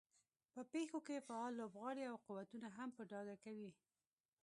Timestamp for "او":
2.11-2.17